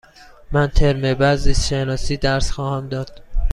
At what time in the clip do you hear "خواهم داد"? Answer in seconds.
2.51-3.21